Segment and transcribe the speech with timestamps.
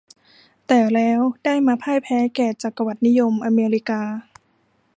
[0.67, 4.01] แต่แล้วได้มาพ่ายแพ้แก่จักรวรรดินิยมอเมริกา